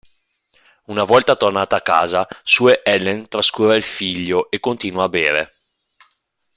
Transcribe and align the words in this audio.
Una 0.87 1.03
volta 1.03 1.35
tornata 1.35 1.75
a 1.75 1.81
casa 1.81 2.27
Sue 2.43 2.81
Ellen 2.83 3.27
trascura 3.27 3.75
il 3.75 3.83
figlio 3.83 4.49
e 4.49 4.59
continua 4.59 5.03
a 5.03 5.09
bere. 5.09 5.55